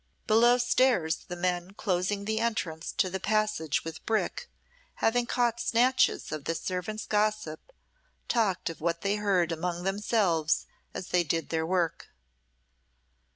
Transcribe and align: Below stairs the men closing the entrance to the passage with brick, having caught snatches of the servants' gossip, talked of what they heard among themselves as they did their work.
Below 0.25 0.57
stairs 0.57 1.17
the 1.27 1.35
men 1.35 1.75
closing 1.75 2.25
the 2.25 2.39
entrance 2.39 2.91
to 2.93 3.07
the 3.07 3.19
passage 3.19 3.83
with 3.83 4.03
brick, 4.07 4.49
having 4.95 5.27
caught 5.27 5.59
snatches 5.61 6.31
of 6.31 6.45
the 6.45 6.55
servants' 6.55 7.05
gossip, 7.05 7.71
talked 8.27 8.67
of 8.71 8.81
what 8.81 9.01
they 9.01 9.17
heard 9.17 9.51
among 9.51 9.83
themselves 9.83 10.65
as 10.95 11.09
they 11.09 11.23
did 11.23 11.49
their 11.49 11.67
work. 11.67 12.07